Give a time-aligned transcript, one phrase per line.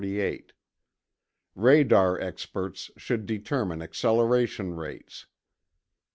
[1.53, 5.27] Radar experts should determine acceleration rates.